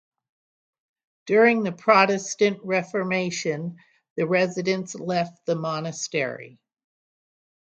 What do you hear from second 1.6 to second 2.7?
the Protestant